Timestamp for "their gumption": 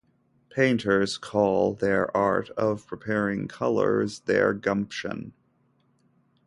4.21-5.31